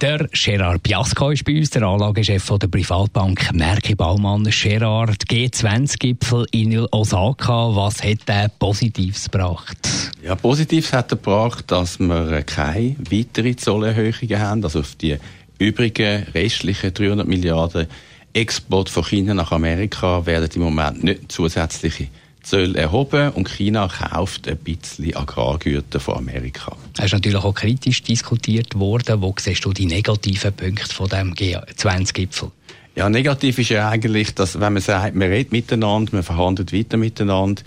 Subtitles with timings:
[0.00, 4.44] der Gerard Biasco ist bei uns, der Anlagechef der Privatbank Merki Baumann.
[4.44, 9.76] Gerard, G20-Gipfel in Osaka, was hat der Positives gebracht?
[10.22, 15.18] Ja, Positives hat er gebracht, dass wir keine weiteren Zollerhöhungen haben, also auf die
[15.58, 17.86] übrigen restlichen 300 Milliarden
[18.32, 22.08] Export von China nach Amerika werden im Moment nicht zusätzliche
[22.42, 26.76] Zölle erhoben und China kauft ein bisschen Agrargüter von Amerika.
[26.98, 29.22] Es ist natürlich auch kritisch diskutiert worden.
[29.22, 32.50] Wo siehst du die negativen Punkte von dem G20-Gipfel?
[32.96, 36.96] Ja, negativ ist ja eigentlich, dass wenn man sagt, man redet miteinander, man verhandelt weiter
[36.96, 37.62] miteinander,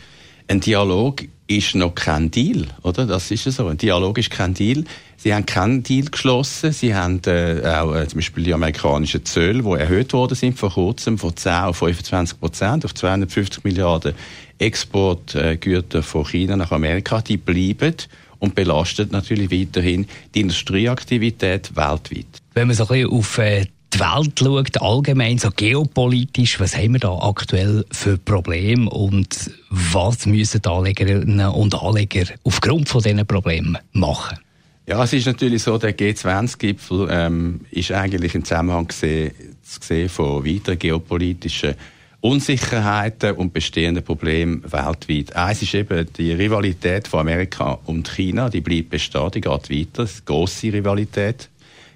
[0.48, 3.06] ein Dialog ist noch kein Deal, oder?
[3.06, 3.68] Das ist ja so.
[3.68, 4.86] Ein Dialog ist kein Deal.
[5.18, 6.72] Sie haben keinen Deal geschlossen.
[6.72, 10.72] Sie haben äh, auch äh, zum Beispiel die amerikanischen Zölle, die erhöht worden sind vor
[10.72, 14.14] kurzem von 10 auf 25 Prozent auf 250 Milliarden
[14.58, 17.96] Exportgüter von China nach Amerika, die bleiben
[18.40, 22.26] und belastet natürlich weiterhin die Industrieaktivität weltweit.
[22.54, 26.94] Wenn man so ein bisschen auf äh, die Welt schaut, allgemein so geopolitisch, was haben
[26.94, 33.26] wir da aktuell für Probleme und was müssen die Anlegerinnen und Anleger aufgrund von diesen
[33.26, 34.40] Problemen machen?
[34.86, 39.32] Ja, es ist natürlich so, der G20-Gipfel ähm, ist eigentlich im Zusammenhang gesehen,
[39.64, 41.76] zu sehen von weiteren geopolitischen
[42.20, 45.36] Unsicherheiten und bestehenden Problemen weltweit.
[45.36, 50.04] Eins ist eben die Rivalität von Amerika und China, die bleibt bestehen, die geht weiter,
[50.04, 51.50] eine grosse Rivalität.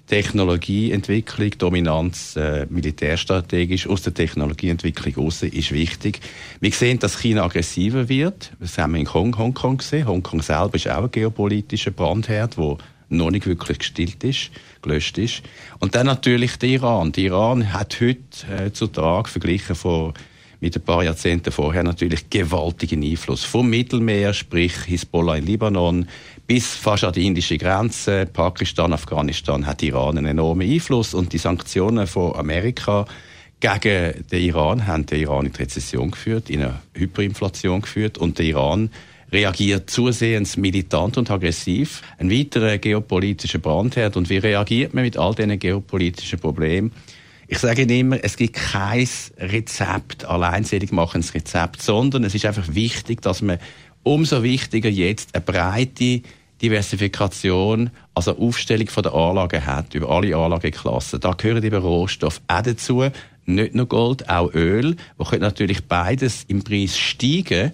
[0.08, 6.20] Technologieentwicklung, Dominanz äh, militärstrategisch aus der Technologieentwicklung raus ist wichtig.
[6.60, 8.52] Wir sehen, dass China aggressiver wird.
[8.58, 10.06] Das haben wir in Hong Hongkong gesehen.
[10.06, 12.78] Hongkong selber ist auch ein geopolitischer Brandherd, wo
[13.10, 14.50] noch nicht wirklich gestillt ist,
[14.82, 15.42] gelöscht ist.
[15.78, 17.12] Und dann natürlich der Iran.
[17.12, 18.18] Der Iran hat heute
[18.50, 20.14] äh, zu Tag verglichen vor
[20.60, 23.44] mit ein paar Jahrzehnten vorher natürlich gewaltigen Einfluss.
[23.44, 26.08] Vom Mittelmeer, sprich Hisbollah in Libanon,
[26.46, 31.38] bis fast an die indische Grenze, Pakistan, Afghanistan, hat Iran einen enormen Einfluss und die
[31.38, 33.06] Sanktionen von Amerika
[33.60, 38.38] gegen den Iran haben den Iran in die Rezession geführt, in eine Hyperinflation geführt und
[38.38, 38.90] der Iran
[39.32, 42.02] reagiert zusehends militant und aggressiv.
[42.18, 44.16] Ein weiterer geopolitischer Brandherd.
[44.16, 46.92] Und wie reagiert man mit all diesen geopolitischen Problemen?
[47.50, 52.74] Ich sage Ihnen immer, es gibt kein Rezept, alleinselig machendes Rezept, sondern es ist einfach
[52.74, 53.58] wichtig, dass man
[54.02, 56.20] umso wichtiger jetzt eine breite
[56.60, 61.20] Diversifikation, also Aufstellung von der Anlagen hat, über alle Anlageklassen.
[61.20, 63.04] Da gehören eben Rohstoffe auch dazu,
[63.46, 67.72] nicht nur Gold, auch Öl, wo könnte natürlich beides im Preis steigen,